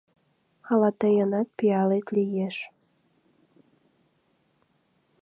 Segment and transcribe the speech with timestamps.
[0.71, 2.57] —Ала тыйынат пиалет лиеш.